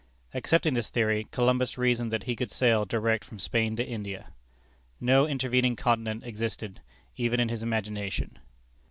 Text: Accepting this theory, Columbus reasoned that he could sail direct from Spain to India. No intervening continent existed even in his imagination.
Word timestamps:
Accepting 0.33 0.73
this 0.73 0.89
theory, 0.89 1.27
Columbus 1.29 1.77
reasoned 1.77 2.11
that 2.11 2.23
he 2.23 2.35
could 2.35 2.49
sail 2.49 2.85
direct 2.85 3.23
from 3.23 3.37
Spain 3.37 3.75
to 3.75 3.85
India. 3.87 4.31
No 4.99 5.27
intervening 5.27 5.75
continent 5.75 6.23
existed 6.23 6.81
even 7.17 7.39
in 7.39 7.49
his 7.49 7.61
imagination. 7.61 8.39